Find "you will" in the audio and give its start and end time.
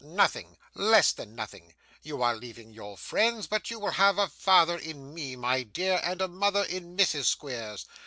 3.69-3.91